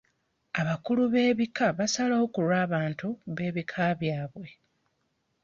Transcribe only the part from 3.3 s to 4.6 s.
beebika byabwe.